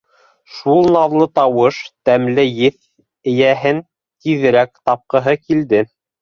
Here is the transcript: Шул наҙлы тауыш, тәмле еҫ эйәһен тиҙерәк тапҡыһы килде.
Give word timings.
Шул 0.51 0.87
наҙлы 0.93 1.27
тауыш, 1.39 1.81
тәмле 2.09 2.45
еҫ 2.61 2.79
эйәһен 3.33 3.83
тиҙерәк 4.25 4.73
тапҡыһы 4.91 5.37
килде. 5.45 5.85